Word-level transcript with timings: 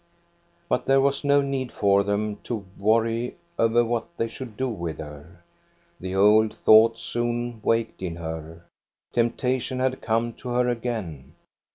But 0.67 0.85
there 0.87 0.99
was 0.99 1.23
no 1.23 1.41
need 1.43 1.71
for 1.71 2.01
them 2.03 2.37
to 2.45 2.65
worry 2.75 3.35
over 3.59 3.85
what 3.85 4.07
they 4.17 4.27
should 4.27 4.57
do 4.57 4.67
with 4.67 4.97
her. 4.97 5.43
The 5.99 6.15
old 6.15 6.55
thought 6.55 6.97
soon 6.97 7.61
waked 7.61 8.01
in 8.01 8.15
her. 8.15 8.65
Temptation 9.13 9.77
had 9.79 10.01
come 10.01 10.33
to 10.41 10.49
her 10.49 10.67
again. 10.67 11.35